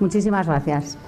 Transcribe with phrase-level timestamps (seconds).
[0.00, 0.98] Muchísimas gracias.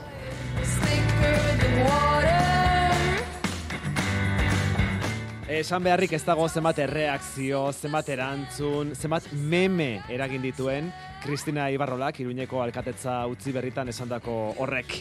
[5.52, 10.88] Esan beharrik ez dago zenbat erreakzio, zenbat erantzun, zenbat meme eragin dituen
[11.22, 14.96] Kristina Ibarrolak Iruñeko alkatetza utzi berritan esandako horrek.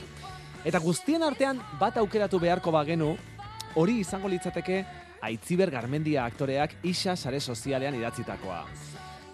[0.68, 3.16] Eta guztien artean bat aukeratu beharko bagenu,
[3.76, 4.84] hori izango litzateke
[5.22, 8.66] Aitziber Garmendia aktoreak isa sare sozialean idatzitakoa.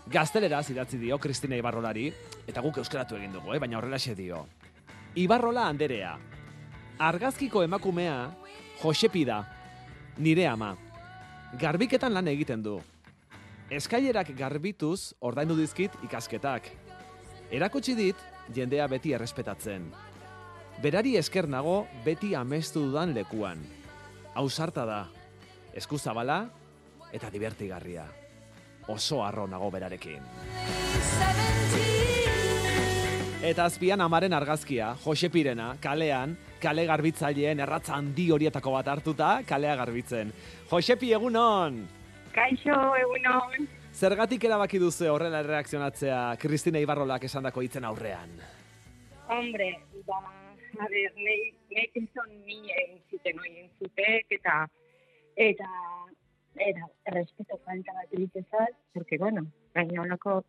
[0.08, 2.08] Gazteleraz idatzi dio Kristina Ibarrolari,
[2.48, 3.60] eta guk euskaratu egin dugu, eh?
[3.60, 4.46] baina horrela dio.
[5.16, 6.18] Ibarrola Anderea,
[6.98, 8.32] argazkiko emakumea
[8.82, 9.44] Josepi da,
[10.18, 10.76] nire ama
[11.56, 12.78] garbiketan lan egiten du.
[13.72, 16.70] Eskailerak garbituz ordaindu dizkit ikasketak.
[17.52, 18.16] Erakutsi dit
[18.56, 19.90] jendea beti errespetatzen.
[20.84, 23.64] Berari esker nago beti amestu dudan lekuan.
[24.36, 25.02] Ausarta da,
[25.74, 26.46] eskuzabala
[27.12, 28.06] eta divertigarria.
[28.88, 30.24] Oso arro nago berarekin.
[33.48, 39.76] Eta azpian amaren argazkia, Jose Pirena, kalean, kale garbitzaileen erratza handi horietako bat hartuta, kalea
[39.78, 40.34] garbitzen.
[40.72, 41.84] Josepi, egunon!
[42.34, 43.68] Kaixo, egunon!
[43.98, 48.36] Zergatik erabaki duzu horrela reakzionatzea Kristina Ibarrolak esandako hitzen aurrean?
[49.30, 49.70] Hombre,
[50.10, 50.20] ba,
[50.80, 51.40] a ver, nei,
[51.72, 51.88] nei
[52.46, 54.60] mi egin zuten oien zutek, eta,
[55.36, 55.72] eta,
[56.60, 60.44] eta, respeto falta bat egitezat, porque, bueno, gaina honako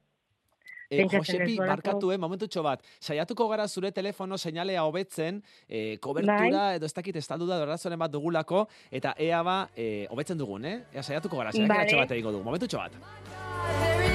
[0.90, 6.76] E, Josepi, barkatu, eh, momentutxo bat, saiatuko gara zure telefono seinalea hobetzen, eh, kobertura bai.
[6.76, 10.78] edo ez dakit estaldu da dorazoren bat dugulako, eta ea ba, eh, hobetzen dugun, eh?
[10.94, 14.07] Ea saiatuko gara, saiatuko bat egingo du, momentutxo bat.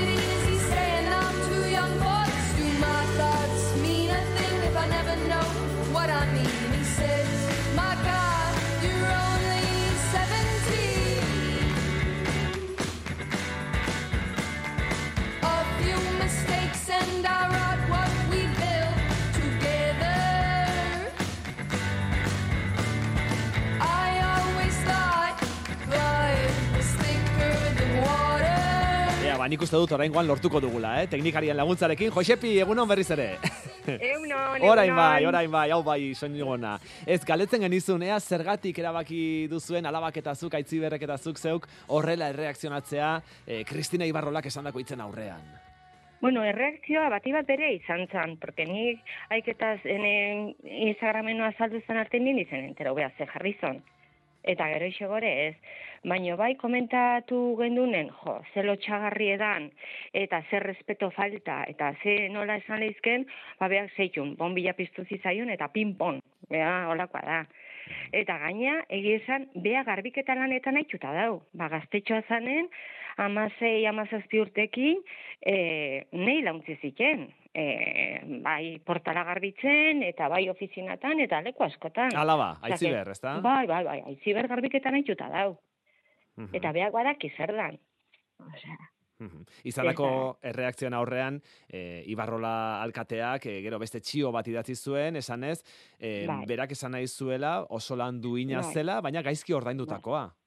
[29.43, 31.07] Ba, nik uste dut oraingoan lortuko dugula, eh?
[31.11, 32.13] Teknikarian laguntzarekin.
[32.15, 33.27] Josepi, egunon berriz ere.
[33.83, 36.77] Egunon, Orain bai, orain bai, hau bai, soinu gona.
[37.03, 42.29] Ez, galetzen genizun, ea zergatik erabaki duzuen alabak eta zuk, aitziberrek eta zuk zeuk, horrela
[42.31, 43.09] erreakzionatzea,
[43.45, 45.43] eh, Kristina Ibarrolak esandako itzen aurrean.
[46.23, 49.01] Bueno, erreakzioa bati bat bere izan zan, porque nik
[49.35, 53.83] aiketaz Instagramenoa saldu zen arte nien izen entero, beha, ze jarri zon.
[54.43, 55.55] Eta gero isegore ez.
[56.03, 59.69] Baina bai komentatu gendunen, jo, ze lotxagarri edan,
[60.12, 63.24] eta ze respeto falta, eta ze nola esan lehizken,
[63.59, 66.19] ba behar zeitun, bombila piztu zizaion, eta pinpon,
[66.50, 67.40] beha, holakoa da.
[68.12, 71.41] Eta gaina, egizan, beha garbiketa lanetan haitxuta dau.
[71.56, 72.68] Ba, gaztetxoa zanen,
[73.24, 75.00] amazei, amazazpi urtekin,
[75.40, 75.56] e,
[76.12, 77.66] nahi launtzi ziken e,
[78.44, 82.16] bai portala garbitzen eta bai ofizinatan eta leku askotan.
[82.18, 83.38] Hala ba, aiziber, ezta?
[83.44, 85.53] Bai, bai, bai, aiziber garbiketan haitxuta dau.
[86.53, 87.77] Eta beak badak izerdan.
[88.44, 88.77] Osea,
[89.63, 90.07] Izanako
[90.44, 91.39] erreakzioan aurrean,
[91.69, 95.59] e, Ibarrola alkateak, e, gero beste txio bat idatzi zuen, esanez,
[95.99, 96.43] e, bai.
[96.49, 98.73] berak esan nahi zuela, oso lan duina bai.
[98.73, 100.25] zela, baina gaizki ordaindutakoa.
[100.27, 100.42] Bai.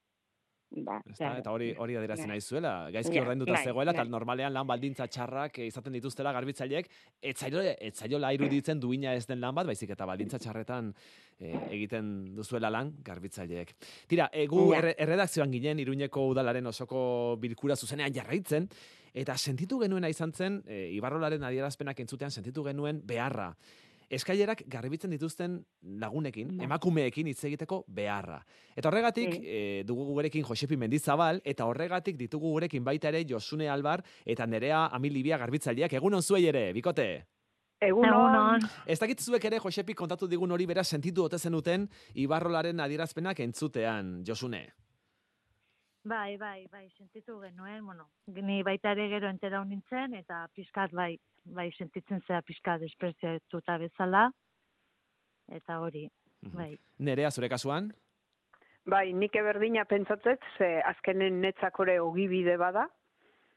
[0.67, 2.73] Ba, eta hori hori adierazten nahi zuela.
[2.93, 6.91] Gaizki ordainduta bai, zegoela eta normalean lan baldintza txarrak eh, izaten dituztela garbitzaileek,
[7.31, 10.91] etzailo etzaiola iruditzen duina ez den lan bat, baizik eta baldintza txarretan
[11.39, 13.73] e, egiten duzuela lan garbitzaileek.
[14.11, 17.01] Tira, egu erredakzioan ginen Iruñeko udalaren osoko
[17.41, 18.69] bilkura zuzenean jarraitzen
[19.17, 23.53] eta sentitu genuena izan zen e, Ibarrolaren adierazpenak entzutean sentitu genuen beharra
[24.11, 25.59] eskailerak garbitzen dituzten
[26.01, 26.65] lagunekin, ba.
[26.65, 28.41] emakumeekin hitz egiteko beharra.
[28.77, 34.05] Eta horregatik e, dugu gurekin Josepi Mendizabal eta horregatik ditugu gurekin baita ere Josune Albar
[34.25, 37.09] eta Nerea Amilibia garbitzaileak egunon zuei ere, bikote.
[37.83, 38.63] Egunon.
[38.89, 44.23] Ez dakit zuek ere Josepi kontatu digun hori bera sentitu ote zenuten Ibarrolaren adierazpenak entzutean,
[44.25, 44.67] Josune.
[46.07, 51.17] Bai, bai, bai, sentitu genuen, bueno, ni baita ere gero entera nintzen, eta pizkat bai,
[51.57, 54.29] bai sentitzen zea pixka despreziatuta bezala,
[55.51, 56.05] eta hori,
[56.47, 56.53] mhm.
[56.55, 56.69] bai.
[57.09, 57.91] Nerea, zure kasuan?
[58.87, 62.87] Bai, nik eberdina pentsatzet, ze azkenen netzakore ogibide bada,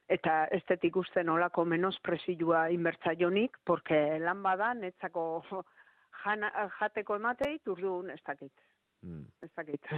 [0.09, 5.43] eta ez detik uste nolako menosprezioa inbertzaionik, porque lan bada netzako
[6.23, 6.49] jana,
[6.79, 8.53] jateko ematei, turdun ez dakit.
[9.05, 9.27] Mm.
[9.45, 9.93] Ez dakit.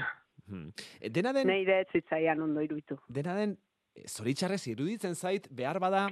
[0.51, 1.11] Mm.
[1.15, 1.47] Dena den...
[1.47, 2.99] Neire ez zitzaian ondo iruditu.
[3.09, 3.57] Dena den,
[4.07, 6.07] zoritxarrez iruditzen zait, behar bada,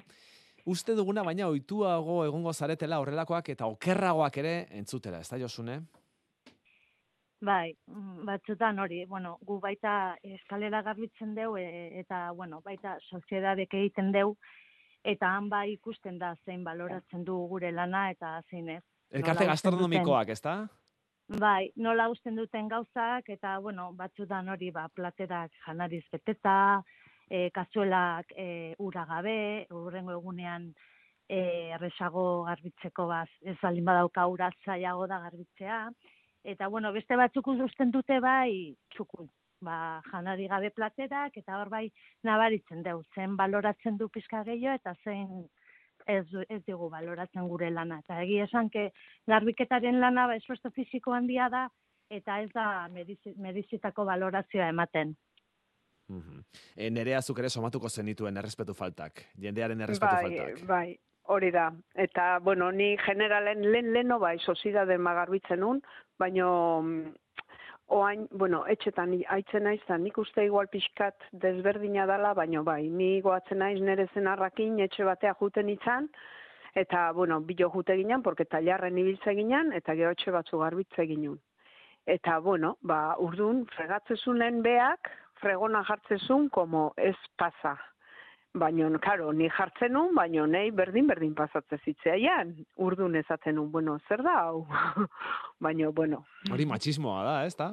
[0.70, 5.82] uste duguna baina ohituago egongo zaretela horrelakoak eta okerragoak ere entzutela, ez da Josune?
[7.42, 7.72] Bai,
[8.28, 11.68] batzutan hori, bueno, gu baita eskalera garbitzen deu e,
[12.02, 14.34] eta, bueno, baita soziedadek egiten deu
[15.08, 18.84] eta han bai ikusten da zein baloratzen du gure lana eta zein ez.
[19.16, 20.58] Elkarte gastronomikoak, ezta?
[21.30, 26.82] Bai, nola usten duten gauzak, eta, bueno, batzutan hori, ba, platerak janariz beteta,
[27.30, 30.66] e, kazuelak e, ura gabe, urrengo egunean
[31.30, 35.84] e, erresago garbitzeko baz, ez baldin badauka ura zailago da garbitzea,
[36.44, 39.30] eta, bueno, beste batzuk usten dute bai, txukun,
[39.62, 41.92] ba, janari gabe platerak, eta hor bai,
[42.24, 45.46] nabaritzen deu, zen baloratzen du pizka gehiago, eta zein
[46.10, 48.00] ez, ez digu baloratzen gure lana.
[48.04, 48.90] Eta egi esan, que
[49.30, 51.68] garbiketaren lana ba, esfuerzo fisiko handia da,
[52.10, 55.16] eta ez da medizi- medizitako balorazioa ematen.
[56.10, 56.42] Mhm.
[56.76, 60.66] E, nerea zuk ere somatuko zenituen errespetu faltak, jendearen errespetu bai, faltak.
[60.68, 60.98] bai,
[61.30, 61.68] hori da.
[61.94, 65.84] Eta, bueno, ni generalen lehen leno bai, sozidade magarbitzen un,
[66.18, 67.14] baino mm,
[67.90, 72.88] oain, bueno, etxetan i- aitzen naiz, da nik uste igual pixkat desberdina dala, baino bai,
[72.90, 76.10] ni goatzen naiz nere zenarrakin etxe batea juten itzan,
[76.76, 81.40] eta, bueno, bilo jute ginen, porque tailarren ibiltze ginen, eta gero etxe batzu garbitze ginen.
[82.06, 85.10] Eta, bueno, ba, urdun, fregatzezunen beak,
[85.42, 87.78] fregona jartzezun, como ez pasa.
[88.58, 92.56] Baina, karo, ni jartzen nun, baina nei berdin-berdin pasatze zitzaian.
[92.82, 94.66] Urdun ezaten nun, bueno, zer da hau?
[95.66, 97.70] baina, bueno, Hori machismoa da?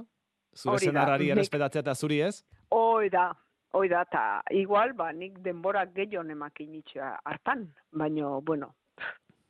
[0.57, 2.45] Zure Hori da, senarrari nik- errespetatzea eta zuri ez?
[2.71, 3.31] hoi da,
[3.73, 7.67] hoi da, eta igual, ba, nik denbora gehiago nemakin itxea hartan.
[7.93, 8.75] Baina, bueno,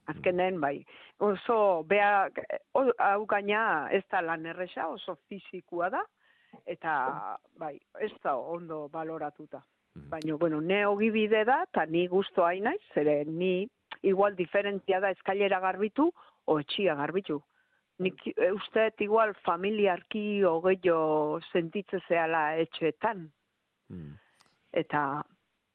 [0.06, 0.84] azkenen, bai,
[1.18, 2.28] oso, bea,
[2.74, 6.04] hau gaina ez da lan erresa, oso fizikua da,
[6.66, 9.62] eta, bai, ez da ondo baloratuta.
[9.96, 10.10] Mhm.
[10.10, 13.68] Baina, bueno, ne ogibide da, eta ni hain naiz, zere ni
[14.02, 16.12] igual diferentzia da eskailera garbitu,
[16.46, 17.40] o etxia garbitu.
[17.98, 23.30] Nik e, usteet igual familiarki o gehiago sentitze zehala etxeetan.
[23.88, 24.12] Mm.
[24.72, 25.22] Eta,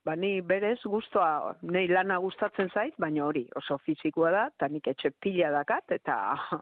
[0.05, 4.87] ba, ni berez gustoa, nei lana gustatzen zait, baina hori oso fizikoa da, eta nik
[4.93, 6.17] etxe pila dakat, eta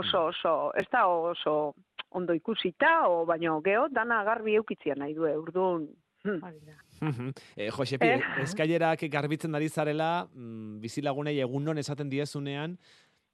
[0.00, 1.74] oso, oso, ez da oso
[2.14, 5.88] ondo ikusita, o baino geho, dana garbi eukitzia nahi du, urdun,
[6.24, 7.32] da.
[7.56, 8.20] E, Josepi, Eh.
[8.42, 12.78] eskailerak garbitzen ari zarela, mm, bizilagunei egunon esaten diezunean,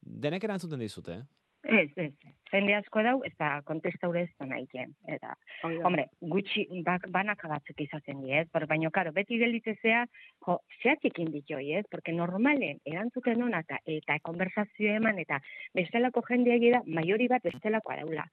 [0.02, 1.22] denek erantzuten dizute, eh?
[1.62, 2.12] Ez, ez.
[2.50, 4.94] Jende asko dau, eta kontestaure ez da nahi jen.
[5.06, 5.68] Eta, da.
[5.84, 8.48] hombre, gutxi, bak, banaka batzuk izaten die, ez?
[8.50, 10.06] Pero, baina, karo, beti gelitzezea,
[10.46, 11.84] jo, zehatzekin ditoi, ez?
[11.90, 15.38] Porque normalen, erantzuten hona, eta, eta konversazio eman, eta
[15.74, 18.24] bestelako jendea da, maiori bat bestelako araula.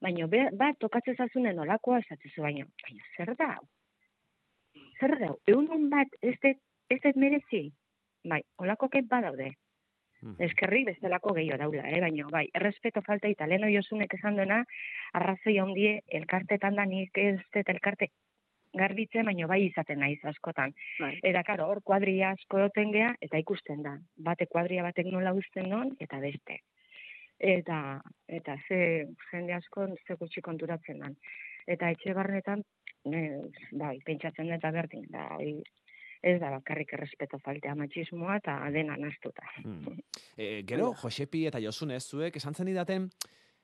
[0.00, 3.58] Baina, bat, tokatzen zazunen olakoa esatzezu, baina, baina, zer da?
[5.00, 5.30] Zer da?
[5.30, 5.38] hau?
[5.46, 6.60] Egunon bat, ez dut,
[6.90, 7.62] ez dut merezi?
[8.26, 9.52] Bai, olako ket badaude.
[10.22, 10.36] Mhm.
[10.48, 12.00] Eskerri bestelako gehiago daula, eh?
[12.00, 14.62] baina bai, errespeto falta eta leno josunek esan duena,
[15.12, 18.08] arrazoi handie elkartetan da nik ez dut elkarte
[18.76, 20.72] garbitzen, baina bai izaten naiz askotan.
[21.00, 21.12] Bai.
[21.30, 23.96] Eta karo, hor kuadria asko egoten gea, eta ikusten da.
[24.16, 26.60] Bate kuadria batek nola uzten non, eta beste.
[27.38, 28.78] Eta, eta ze
[29.30, 31.16] jende asko ze gutxi konturatzen dan.
[31.66, 32.62] Eta etxe barnetan,
[33.14, 35.60] eh, bai, pentsatzen dut eta berdin, da, hori
[36.26, 39.46] ez da bakarrik errespeto faltea matxismoa eta dena nastuta.
[39.64, 39.96] Mm.
[40.36, 43.06] E, gero, Josepi eta Josune, zuek esan zen idaten,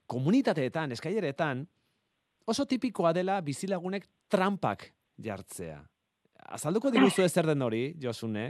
[0.08, 1.66] komunitateetan, eskaileretan,
[2.48, 4.86] oso tipikoa dela bizilagunek trampak
[5.20, 5.82] jartzea.
[6.56, 8.46] Azalduko diguzu zer den hori, Josune?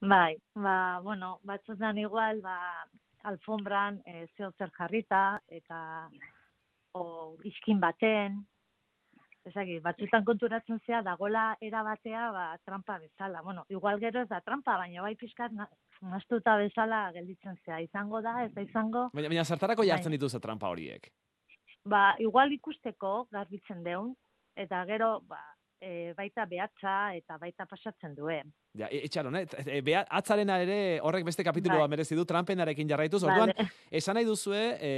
[0.00, 2.84] Bai, ba, bueno, batzutan igual, ba,
[3.32, 5.80] alfombran e, zeo zer jarrita, eta
[6.92, 8.42] o, iskin baten,
[9.48, 13.42] ezagik, batzutan konturatzen zea, dagola erabatea, ba, trampa bezala.
[13.42, 15.68] Bueno, igual gero ez da trampa, baina bai pixkat na-
[16.02, 17.80] nahastuta bezala gelditzen zea.
[17.80, 19.88] Izango da, ez da izango, Baina, baina zertarako Bai.
[19.88, 21.10] jartzen dituzu trampa horiek?
[21.84, 24.14] ba, igual ikusteko garbitzen deun,
[24.54, 25.40] eta gero, ba,
[25.80, 28.52] e, baita behatza eta baita pasatzen duen.
[28.78, 29.46] Ja, etxaron, eh?
[29.66, 31.94] E, bea, atzarena ere horrek beste kapituloa Bai.
[31.96, 33.22] merezi du, trampenarekin jarraituz.
[33.24, 33.68] Orduan, Vale.
[33.90, 34.92] esan nahi duzue, e,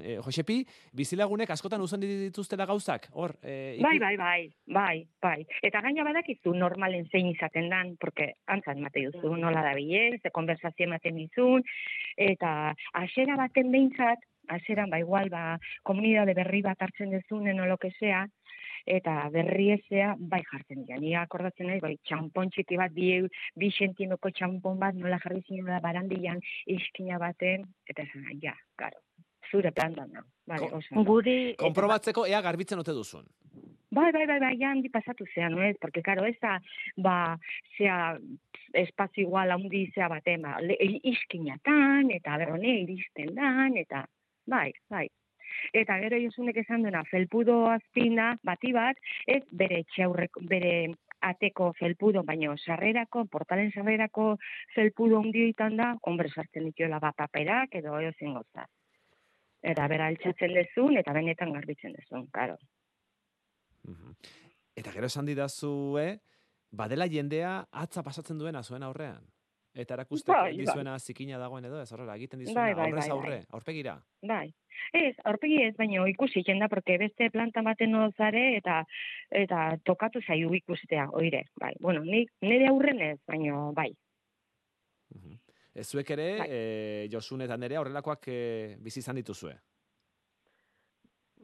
[0.00, 0.60] e, Josepi,
[0.96, 3.34] bizilagunek askotan uzan dituztela gauzak, hor?
[3.42, 5.46] E, iku- Bai, bai, bai, bai, bai.
[5.62, 10.30] Eta gaina badakizu normalen zein izaten dan, porque antzan mate duzu, nola da bilen, ze
[10.30, 11.62] konversazio ematen dizun,
[12.16, 17.76] eta asera baten behintzat, aseran, ba, igual, ba, komunidade berri bat hartzen dezunen, o lo
[17.78, 18.26] que sea,
[18.86, 20.98] eta berri ezea, bai jartzen dira.
[21.00, 23.12] Ni akordatzen nahi, bai, txampon txiki bat, bi,
[23.56, 29.00] bi sentimeko txampon bat, nola jarri zinen da barandian, iskina baten, eta esan, ja, karo,
[29.50, 30.24] zure plantan da.
[30.46, 31.10] Vale, Ko- oso ondo.
[31.10, 33.24] Guri, Konprobatzeko ea garbitzen ote duzun.
[33.92, 35.76] Bai, bai, bai, bai, handi pasatu zean, no ez?
[35.80, 36.54] Porque, karo, ez da,
[36.96, 37.38] ba,
[37.76, 38.16] zea,
[38.72, 44.06] espazio igual handi zea baten, ba, le, iskinatan, eta berrone iristen dan, eta,
[44.46, 45.08] bai, bai.
[45.72, 50.74] Eta gero josunek esan duena, felpudo azpina, bati bat, ez bere etxe aurreko, bere
[51.22, 54.36] ateko felpudo, baina sarrerako, portalen sarrerako
[54.74, 58.66] felpudo ondioitan da, hombre sartzen dituela bat paperak edo eo zingotza.
[59.62, 62.56] Eta bera altxatzen dezun, eta benetan garbitzen dezun, karo.
[64.76, 66.18] Eta gero esan didazue,
[66.72, 69.22] badela jendea atza pasatzen duena zuen aurrean.
[69.74, 70.58] Eta erakusteko Bai, bai.
[70.66, 73.46] dizuena zikina dagoen edo, ez horrela, egiten dizuena Bai, bai, aurrez bai, aurre, bai.
[73.56, 73.94] aurpegira.
[74.28, 74.54] Bai.
[74.92, 78.84] Ez, aurpegi ez, baina ikusi jenda, porque beste planta baten zare eta
[79.30, 81.46] eta tokatu zaio ikustea, oire.
[81.58, 83.94] Bai, bueno, ni, nire aurren ez, baina bai.
[85.74, 86.48] Ez zuek ere, Bai.
[86.50, 89.54] e, Josun eta nerea horrelakoak e, bizi izan dituzue.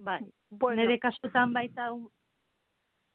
[0.05, 0.21] Bai,
[0.51, 2.11] Bueno, nire kasutan baita, un-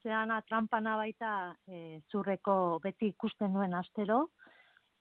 [0.03, 4.31] zeana trampana baita e, zurreko beti ikusten nuen astero,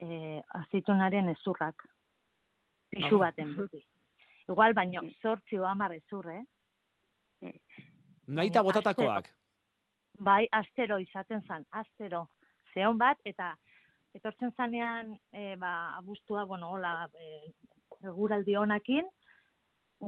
[0.02, 1.84] e, azitunaren ezurrak.
[2.92, 3.82] Pixu baten beti.
[4.50, 6.42] Igual, baino, zortzi o hamar ezur, eh?
[8.26, 9.30] Naita Baina botatakoak.
[10.18, 12.26] Bai, astero izaten zan, astero.
[12.74, 13.52] Zeon bat, eta
[14.14, 17.52] etortzen zanean, e, ba, abustua, bueno, hola, e,
[18.02, 19.08] eguraldi honakin,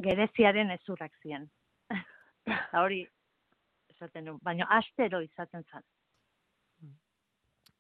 [0.04, 1.48] gereziaren ezurrak ziren.
[2.82, 3.04] Hori,
[3.94, 5.86] esaten du, baina astero izaten zan.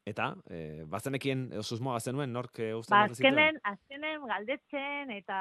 [0.04, 5.36] Eta, e, bazenekien, edo susmoa zenuen, nork e, uzten Ba, azkenen, azkenen galdetzen, eta,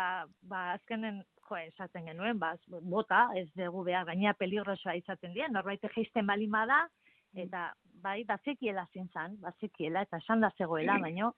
[0.48, 1.17] ba, azkenen,
[1.50, 2.53] jo, esaten genuen, ba,
[2.93, 6.79] bota, ez dugu behar, gaina peligrosoa izaten dien, norbait geisten balima da,
[7.43, 7.65] eta,
[8.05, 11.34] bai, bazekiela zintzan, bazekiela, eta esan da zegoela, baino,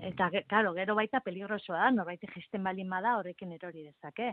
[0.00, 4.32] eta, karo, gero baita peligrosoa da, norbait geisten balima da, horrekin erori dezake.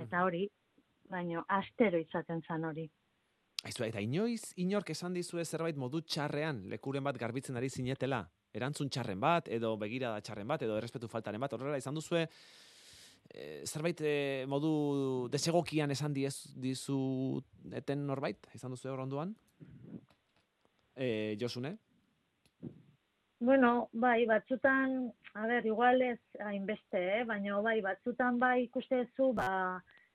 [0.00, 0.46] Eta hori,
[1.12, 2.88] baino, astero izaten zan hori.
[3.62, 8.90] Aizu, eta inoiz, inork esan dizue zerbait modu txarrean, lekuren bat garbitzen ari zinetela, erantzun
[8.90, 12.24] txarren bat, edo begirada txarren bat, edo errespetu faltaren bat, horrela izan duzue,
[13.30, 14.16] e, zerbait e,
[14.50, 14.72] modu
[15.30, 16.98] desegokian esan diez, dizu
[17.78, 19.36] eten norbait, izan duzue hor onduan?
[20.96, 21.76] E, Josune?
[23.42, 27.24] Bueno, bai, batzutan, a ber, igual ez hainbeste, eh?
[27.30, 29.48] baina bai, batzutan bai ikustezu, ba,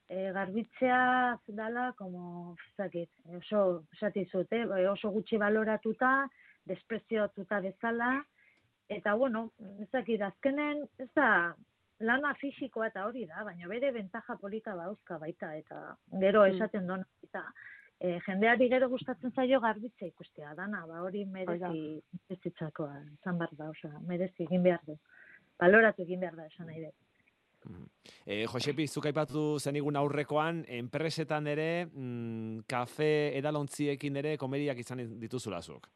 [0.10, 4.66] e, garbitzea dala, como, zakit, oso, esatizut, eh?
[4.66, 6.28] bai, oso gutxi baloratuta,
[6.66, 8.12] despreziotuta bezala,
[8.90, 9.52] eta bueno,
[9.84, 11.56] ezakit, azkenen, ez da,
[12.00, 16.56] lana fisikoa eta hori da, baina bere bentaja polita dauzka baita, eta gero Mm.
[16.56, 17.44] esaten duen, eta
[18.00, 23.70] e, jendeari gero gustatzen zaio garbitza ikustea dana, ba hori merezi merezitzakoa izan behar da,
[23.70, 24.98] osea, merezi egin behar du.
[25.60, 27.07] Baloratu egin behar da esan nahi dut.
[28.26, 35.62] E, Josepi, zuk aipatu zenigun aurrekoan, enpresetan ere, mm, kafe edalontziekin ere komediak izan dituzula
[35.62, 35.88] zuk.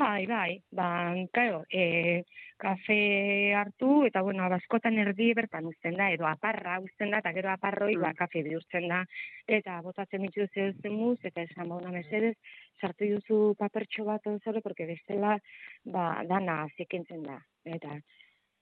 [0.00, 2.22] Bai, bai, ba, claro, e,
[2.56, 7.50] kafe hartu, eta bueno, baskotan erdi bertan uzten da, edo aparra uzten da, eta gero
[7.50, 8.16] aparroi, ba, Mm.
[8.16, 9.04] kafe bihurtzen da,
[9.46, 12.36] eta botatzen ditu zeuzen muz, eta esan ba, una mesedez,
[12.80, 15.38] sartu duzu papertxo bat zore, porque bestela,
[15.84, 18.00] ba, dana zikintzen da, eta,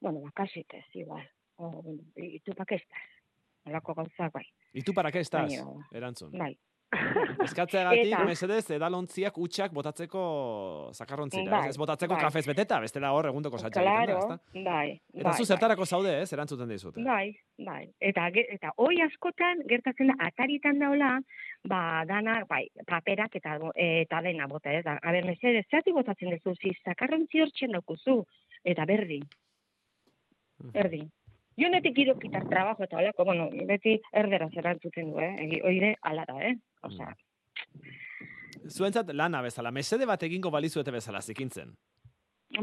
[0.01, 1.85] bueno, ba, kasitez, igual, o,
[2.17, 3.03] y tu pa qué estás?
[3.67, 5.49] Olako gauzak, bai, ¿Y tú para qué estás?
[5.51, 6.33] Baina- Erantzun.
[6.33, 6.57] bai,
[7.45, 10.23] Eskatzeagatik, Eta- mesedez, edalontziak utxak botatzeko
[10.95, 11.51] zakarrontzira.
[11.51, 11.75] Bai, ez?
[11.75, 12.23] ez botatzeko bai.
[12.23, 14.63] kafez beteta, bestela hor egundoko satxa egiten da, claro, ezta?
[14.71, 15.47] bai, Eta bai, zu bai.
[15.51, 16.33] zertarako zaude, ez?
[16.33, 17.03] Erantzuten dizute.
[17.05, 17.83] Bai, bai.
[18.01, 21.11] Eta eta hoi askotan gertatzen da ataritan daola,
[21.69, 24.97] ba dana, bai, paperak eta bo- eta dena bota, ez da.
[25.03, 28.23] A ber, mesedez, zergatik botatzen duzu, zi zakarrontzi hortzen daukuzu
[28.65, 29.29] eta berdin,
[30.65, 30.73] Mhm.
[30.73, 31.11] berdin.
[31.59, 35.35] Jo netik quiero quitar trabajo eta holako, bueno, beti erdera erantzuten du, eh?
[35.45, 36.55] Egi, oire ala da, eh?
[36.83, 37.15] Osea,
[38.69, 41.75] Zuentzat lana bezala, mesede bat egingo balizuete bezala zikintzen.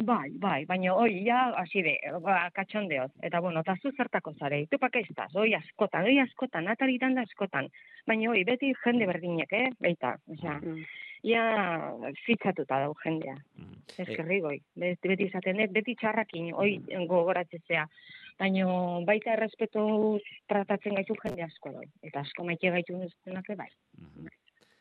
[0.05, 3.11] bai, bai, baina hoi ja hasi de, ba, katxondeoz.
[3.23, 7.13] Eta bueno, eta zu zertako zare, tu pa que estás, hoi askotan, hoi askotan, ataritan
[7.15, 7.69] da askotan.
[8.07, 9.69] Baina hoi, beti jende berdinek, eh?
[9.79, 10.85] Beita, osea, Mm.
[11.23, 11.93] ja
[12.25, 13.35] fitzatuta dau jendea.
[13.57, 13.73] Mhm.
[13.97, 14.59] Eskerri goi.
[14.75, 17.87] Beti, beti izaten dut, beti txarrakin, hoi gogoratzea.
[18.39, 18.65] Baina
[19.07, 21.85] baita errespetuz tratatzen gaitu jende asko doi.
[22.03, 23.69] Eta asko maite gaitu nuztenak bai.
[23.97, 24.33] Mhm.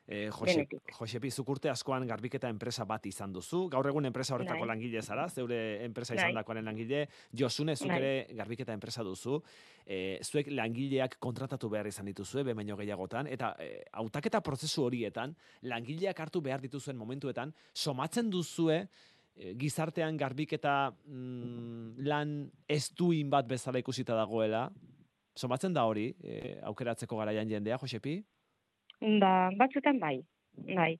[0.06, 0.66] E, Jose.
[0.99, 3.62] Josepi, zuk urte askoan garbiketa enpresa bat izan duzu.
[3.73, 4.68] Gaur egun enpresa horretako Bai.
[4.75, 6.26] langile zara, zeure enpresa Bai.
[6.26, 7.06] izan dakoaren langile.
[7.32, 7.96] Josune, zuk Bai.
[8.02, 9.40] ere garbiketa enpresa duzu.
[9.87, 16.20] E, zuek langileak kontratatu behar izan dituzue, baino gehiagotan, eta e, hautaketa prozesu horietan, langileak
[16.20, 18.82] hartu behar dituzuen momentuetan, somatzen duzue,
[19.35, 22.37] gizartean garbiketa mm, lan
[22.69, 24.69] estuin bat bezala ikusita dagoela,
[25.35, 28.21] somatzen da hori, e, aukeratzeko garaian jendea, Josepi?
[29.21, 30.19] Ba, batzutan bai,
[30.71, 30.95] bai.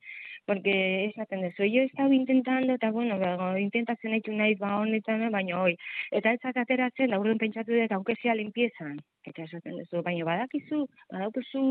[0.47, 5.25] Porque esaten dezu, yo he estado intentando, eta bueno, ba, intentatzen haitu nahi ba honetan,
[5.33, 5.73] baina hoi.
[6.12, 8.99] Eta ez ateratzen, da urden pentsatu dut, aunque sea limpiezan.
[9.25, 11.64] Eta esaten dezu, baina badakizu, badaukizu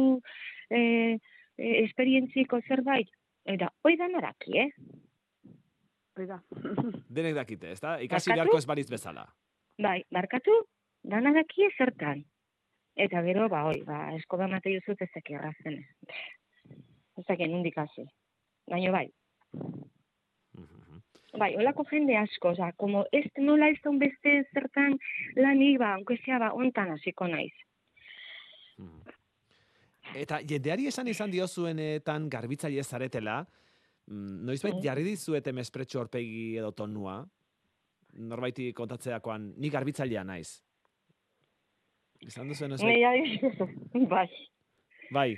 [0.71, 1.19] eh,
[1.59, 3.11] eh, esperientziko zerbait.
[3.45, 4.69] Eta hoi da naraki, eh?
[6.17, 6.39] Hoi da.
[7.09, 7.95] Denek dakite, ez da?
[8.01, 8.35] Ikasi Barkatu?
[8.37, 9.25] beharko ez baliz bezala.
[9.81, 10.53] Bai, barkatu,
[11.03, 12.23] dana daki zertan.
[12.95, 15.79] Eta gero, ba, oi, ba, eskoba mate juzut ez daki errazen.
[17.17, 18.05] Ez daki nundik hasi.
[18.69, 19.07] Baina bai,
[19.53, 20.99] Mhm.
[21.39, 24.99] bai, olako jende asko, oza, como ez nola ez daun beste zertan
[25.35, 27.53] lanik, ba, aunque sea, ba, ontan hasiko naiz.
[28.77, 29.01] Mhm.
[30.15, 33.62] Eta jendeari esan izan diozuenetan garbitzaile zaretela, mm,
[34.07, 34.83] noizbait Mm.
[34.83, 37.25] jarri dizuete mespretxo horpegi edo tonua,
[38.13, 40.61] norbaiti kontatzeakoan, ni garbitzailea naiz.
[42.21, 42.93] Izan duzu noizbait?
[42.93, 43.57] Nei adibidez,
[44.13, 44.27] bai,
[45.11, 45.37] Bai,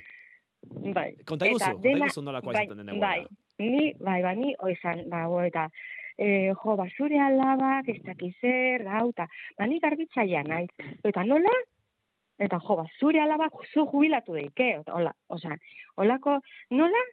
[0.94, 1.10] bai.
[1.26, 3.08] konta iguzu, Eta konta iguzu nolakoa bai, izaten den egoera.
[3.08, 3.28] bai.
[3.58, 5.70] Ni, bai, bai, ni, oizan, ba, bo, eta,
[6.18, 10.70] e, jo, ba, zure alabak, ez dakiz zer, gau, eta, ba, ni garbitzailea naiz.
[11.04, 11.54] Eta nola?
[12.38, 15.56] Eta, jo, ba, zure alabak zu jubilatu deike, hola, osea,
[15.96, 16.42] holako,
[16.72, 17.04] nola?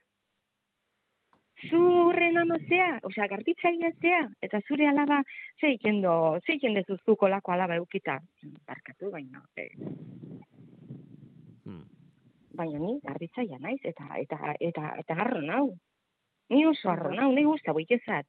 [1.71, 5.23] Zurren amazea, osea, garbitzailea zea, eta zure alaba,
[5.61, 8.19] ze ikendo, ze ikendezu zuk olako alaba eukita.
[8.67, 9.69] Barkatu, baina, e,
[11.65, 11.85] Hmm.
[12.55, 15.77] baina ni garbitzailea naiz, eta, eta, eta, eta garro nau.
[16.51, 18.27] Ni oso arro nau, ni guzta boikezat.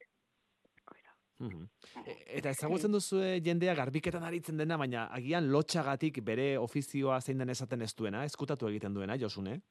[1.39, 1.63] Mhm.
[2.05, 7.49] E- Eta ezagutzen duzu jendea garbiketan aritzen dena, baina agian lotxagatik bere ofizioa zein den
[7.49, 9.61] esaten ez duena, eskutatu egiten duena, Josune?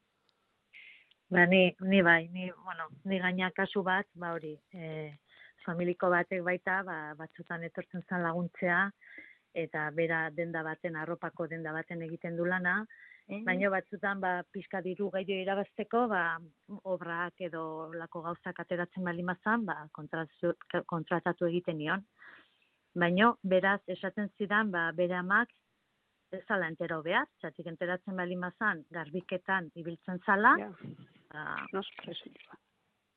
[1.33, 5.15] Ba, ni, ni bai, ni, bueno, ni gaina kasu bat, ba hori, e,
[5.65, 8.81] familiko batek baita, ba, batzutan etortzen zen laguntzea,
[9.63, 12.83] eta bera denda baten, arropako denda baten egiten du lana,
[13.47, 16.37] baina batzutan, ba, pixka diru gaio irabazteko, ba,
[16.93, 17.65] obrak edo
[17.97, 22.05] lako gauzak ateratzen bali mazan, ba, kontratatu egiten nion.
[22.93, 25.57] Baina, beraz, esaten zidan, ba, bere amak,
[26.33, 30.71] ez zala entero behar, txatik enteratzen bali mazan, garbiketan ibiltzen zala, Ja,
[31.33, 32.59] ba, nos presioa.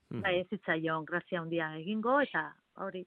[0.10, 0.22] Mhm.
[0.22, 2.44] bai, ez zitzaion grazia handia egingo, eta
[2.86, 3.02] hori,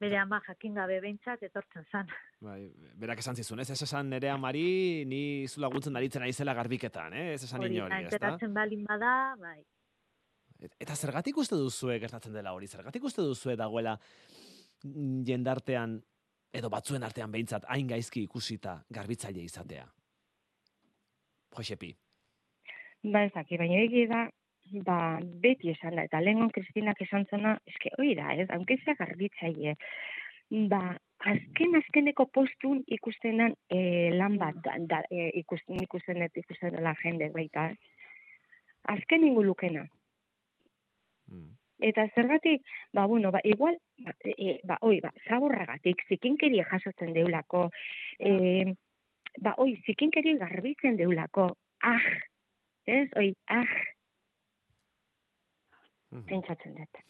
[0.00, 2.08] bere ama jakin gabe behintzat etortzen zan.
[2.40, 7.12] Bai, berak esan zizun, ez ez esan nere amari, ni zu laguntzen aritzen naizela garbiketan,
[7.12, 7.32] eh?
[7.34, 8.48] ez esan inori, eta ez da?
[8.48, 9.58] balin bada, bai.
[10.60, 12.66] Et- Eta zergatik uste duzue gertatzen dela hori?
[12.66, 13.98] Zergatik uste duzue dagoela
[14.82, 16.02] jendartean,
[16.52, 19.86] edo batzuen artean behintzat, hain gaizki ikusita garbitzaile izatea?
[21.56, 21.94] Josepi.
[23.02, 24.24] Ba, ez daki, baina egia da,
[24.86, 24.96] ba,
[25.42, 29.76] beti esan da, eta lehengon Kristinak esan zena, eske, hori da, ez, haunkezea garbitzaile,
[30.68, 30.82] ba,
[31.32, 33.80] azken azkeneko postun ikustenan e,
[34.16, 37.70] lan bat, da, da, e, ikusten, ikusten, dut, ikusten dela jende baita,
[38.92, 39.86] azken ingulukena.
[41.32, 41.48] Mm.
[41.90, 47.70] Eta zergatik, ba, bueno, ba, igual, ba, e, ba, oi, ba, zaborragatik, zikinkeri jasotzen deulako,
[48.20, 48.74] e,
[49.40, 51.54] ba, oi, zikinkeri garbitzen deulako,
[51.88, 52.10] ah,
[52.86, 53.64] ez, oi, ah,
[56.10, 56.24] Mhm.
[56.26, 57.04] pentsatzen dut.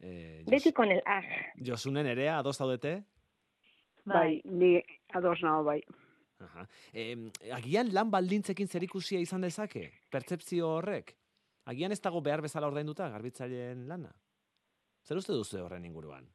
[0.00, 1.22] Eh, Beti con el ah.
[1.56, 3.04] Josunen erea, ados zaudete?
[4.04, 5.82] Bai, ni ados nago bai.
[6.40, 6.66] Aha.
[6.92, 9.92] Eh, agian lan baldintzekin zerikusia izan dezake?
[10.10, 11.14] Pertzepzio horrek?
[11.66, 14.10] Agian ez dago behar bezala ordainduta garbitzaileen lana?
[15.04, 16.26] Zer uste duzu horren inguruan?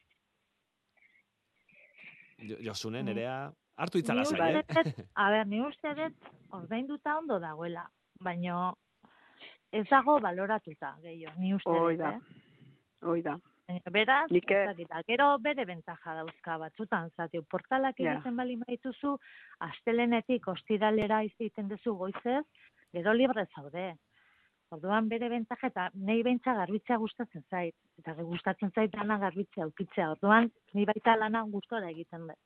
[2.37, 3.05] Jo- Josune, Mm.
[3.05, 4.93] nerea, hartu itzala Ni zai, eh?
[5.15, 7.87] a ber, ni uste dut ordainduta ondo dagoela,
[8.21, 8.73] baina
[9.71, 12.13] ez dago baloratuta gehiago, ni uste Hoi dut, da.
[12.15, 12.19] eh?
[13.05, 13.35] Hoi da.
[13.67, 18.13] Baina Beraz, Nik, ez eh, dakit, eta gero bere bentaja dauzka batzutan, zati, portalak Ja.
[18.13, 19.15] egiten bali maituzu,
[19.59, 22.43] astelenetik ostiralera egiten duzu goizez,
[22.93, 23.95] gero libre zaude.
[24.71, 27.75] Orduan bere bentaja eta nahi bentsa garbitzea gustatzen zait.
[27.99, 30.11] Eta gustatzen zait lana garbitzea ukitzea.
[30.11, 32.37] Orduan, ni baita lana gustora egiten dut.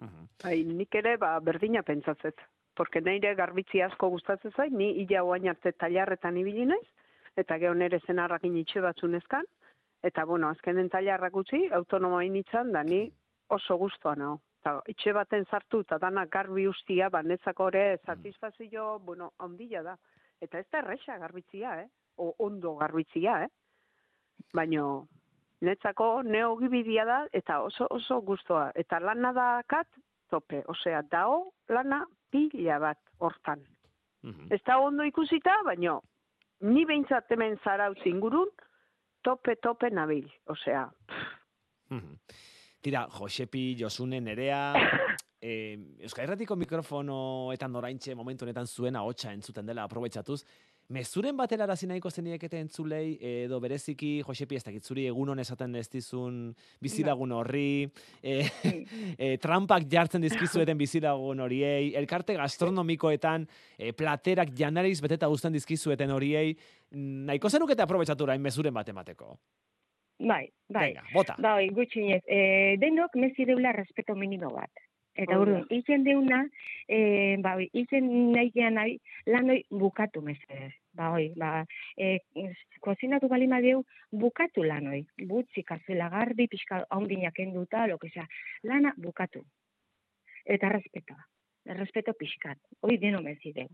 [0.00, 0.28] Mhm.
[0.42, 2.40] Bai, nik ere ba, berdina pentsatzet.
[2.78, 6.86] Porque neire garbitzi asko gustatzen zait, ni ila oain arte tailarretan ibili naiz,
[7.36, 9.46] eta gero nere zenarrakin itxe batzunezkan,
[10.02, 13.08] eta bueno, azkenen tailarrak utzi, autonomoa initzan, da ni
[13.48, 14.40] oso gustoa nago.
[14.60, 19.96] Eta itxe baten sartu, eta dana garbi ustia, ba, netzako ere satisfazio, bueno, ondila da.
[20.40, 21.88] Eta ez da erresa garbitzia, eh?
[22.18, 23.48] O, ondo garbitzia, eh?
[24.54, 25.06] Baino,
[25.60, 28.70] netzako neogibidia da, eta oso oso gustoa.
[28.74, 29.88] Eta lana da kat,
[30.30, 30.62] tope.
[30.68, 33.64] Osea, dao lana pila bat hortan.
[34.22, 34.52] Mhm.
[34.52, 36.02] Ez da ondo ikusita, baino,
[36.60, 38.48] ni behintzat hemen zarautz ingurun,
[39.22, 40.28] tope, tope nabil.
[40.46, 40.88] Osea,
[41.90, 42.16] Mhm.
[42.80, 44.74] Tira, Josepi, Josune, nerea,
[45.40, 50.44] eh, Euskal Herratiko mikrofonoetan oraintxe momentu honetan zuen ahotsa entzuten dela aprobetxatuz,
[50.88, 55.86] mezuren batera arazi nahiko zeniekete entzulei, edo bereziki, Josepi, ez dakit zuri egunon esaten ez
[55.92, 56.40] dizun
[56.80, 57.84] bizilagun horri,
[58.22, 58.38] e,
[59.18, 63.46] e, trampak jartzen dizkizueten bizilagun horiei, elkarte gastronomikoetan,
[63.76, 66.56] e, platerak janariz beteta guztan dizkizueten horiei,
[66.96, 69.34] nahiko zenukete aprobetsatu orain mezuren bat emateko.
[70.18, 70.88] Bai, bai.
[70.88, 71.36] Venga, bota.
[71.38, 72.24] Bai, gutxinez.
[72.26, 74.88] E, denok mezi deula respeto minimo bat.
[75.18, 76.38] Eta Hori urduan, iken deuna,
[76.86, 76.98] e,
[77.42, 78.94] ba, oi, iken nahi gean nahi,
[79.26, 80.70] lan hoi bukatu mesedez.
[80.94, 81.64] Ba, oi, ba,
[81.98, 82.18] e,
[82.84, 83.82] kozinatu bali madeu,
[84.14, 85.02] bukatu lan hoi.
[85.30, 88.28] Butzi, karzuela garbi, pixka haundinak enduta, lo que sea.
[88.62, 89.42] Lana bukatu.
[90.46, 91.18] Eta respeto.
[91.66, 92.62] Respeto pixkat.
[92.80, 93.68] Hoi deno mezi deu.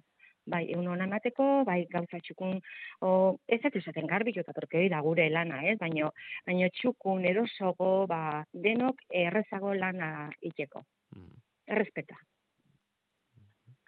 [0.48, 2.58] Bai, egun hona emateko, bai, gauza txukun,
[3.04, 3.10] o,
[3.48, 5.78] ez dut esaten garbi jota, porque hori da gure lana, ez?
[5.80, 6.10] Baino,
[6.48, 10.10] baino txukun, erosogo, ba, denok errezago lana
[10.44, 10.84] iteko.
[11.14, 11.36] Mm.
[11.74, 12.16] Errespeta.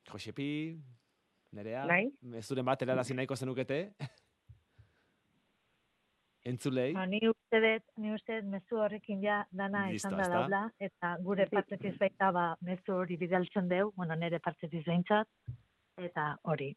[0.06, 0.50] Josepi,
[1.52, 2.04] nerea, Bai.
[2.22, 3.80] mezuren bat erarazi nahiko zenukete?
[6.46, 6.92] Entzulei?
[6.94, 10.60] Ba, ni uste dut, ni uste dut mezu horrekin ja dana Listo, izan da daula,
[10.78, 15.26] eta gure partetiz baita ba, mezu hori bidaltzen deu, bueno, nire partetiz behintzat,
[15.98, 16.70] eta hori.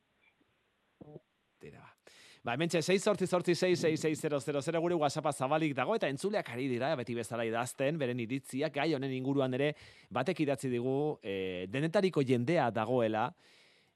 [1.62, 1.94] Tira, ba.
[2.40, 6.70] Ba, hemen txe, 6 sortzi sortzi 6 6 gure WhatsAppa zabalik dago, eta entzuleak ari
[6.72, 9.74] dira, beti bezala idazten, beren iritziak, gai honen inguruan ere,
[10.10, 13.26] batek idatzi digu, e, denetariko jendea dagoela,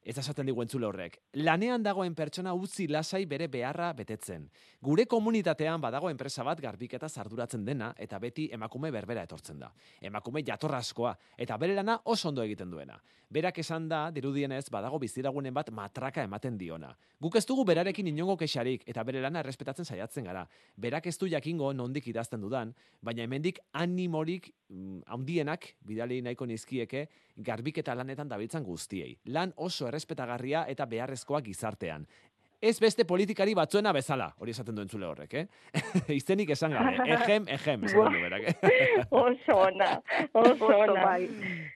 [0.04, 1.18] ez esaten digu entzule horrek.
[1.40, 4.50] Lanean dagoen pertsona utzi lasai bere beharra betetzen.
[4.84, 9.72] Gure komunitatean badago enpresa bat garbiketa zarduratzen dena, eta beti emakume berbera etortzen da.
[10.02, 13.00] Emakume jatorraskoa, eta bere lana oso ondo egiten duena.
[13.34, 16.92] Berak esan da, dirudienez, badago biziragunen bat matraka ematen diona.
[17.24, 20.44] Guk ez dugu berarekin inongo kexarik, eta bere lana errespetatzen saiatzen gara.
[20.78, 27.08] Berak ez du jakingo nondik idazten dudan, baina hemendik animorik mm, handienak bidali nahiko nizkieke
[27.38, 29.16] garbiketa lanetan dabiltzan guztiei.
[29.34, 32.08] Lan oso errespetagarria eta beharrezkoa gizartean.
[32.64, 35.48] Ez beste politikari batzuena bezala, hori esaten duen zule horrek, eh?
[36.16, 39.02] Izenik esan gabe, ejem, ejem, esaten du berak, eh?
[39.24, 39.90] Oso ona,
[40.32, 40.96] oso ona.
[41.04, 41.28] bai.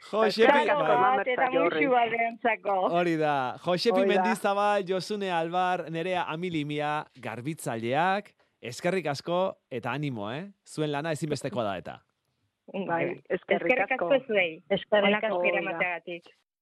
[0.08, 0.78] Josepi, bai.
[1.04, 2.78] bat behantzako.
[3.02, 4.06] Hori da, Josepi.
[4.08, 8.32] Mendizabal, Josune Albar, nerea Amilimia, garbitzaileak,
[8.64, 10.46] eskerrik asko eta animo, eh?
[10.64, 12.00] Zuen lana ezinbestekoa da eta.
[12.88, 14.08] Bai, eskerrik Eskerrik asko.
[14.14, 14.50] asko zuei.
[14.72, 15.44] Eskerrik asko.